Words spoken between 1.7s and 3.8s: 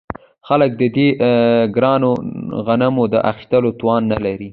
ګرانو غنمو د اخیستلو